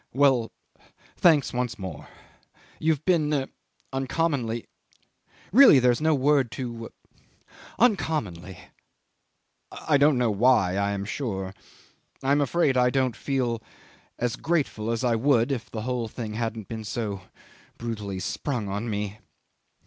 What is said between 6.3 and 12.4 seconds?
to... Uncommonly! I don't know why, I am sure. I